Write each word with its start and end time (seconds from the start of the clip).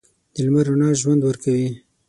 د 0.33 0.35
لمر 0.45 0.65
رڼا 0.69 0.89
ژوند 1.01 1.21
ورکوي. 1.23 1.69